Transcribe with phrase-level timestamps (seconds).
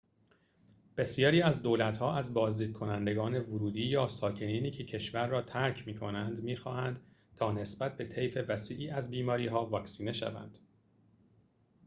[0.97, 7.01] بسیاری از دولت‌ها از بازدیدکنندگان ورودی یا ساکنینی که کشور را ترک می‌کنند می‌خواهند
[7.37, 10.57] تا نسبت به طیف وسیعی از بیماری‌ها واکسینه شوند